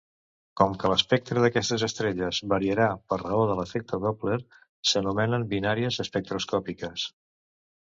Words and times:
Com 0.59 0.71
que 0.83 0.89
l'espectre 0.91 1.43
d'aquestes 1.43 1.83
estrelles 1.87 2.39
variarà 2.55 2.87
per 3.13 3.19
raó 3.23 3.45
de 3.53 3.59
l'efecte 3.61 4.01
Doppler, 4.07 4.39
s'anomenen 4.95 5.49
binàries 5.55 6.03
espectroscòpiques. 6.07 7.09